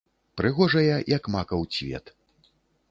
[0.39, 2.05] Прыгожая, як макаў цвет.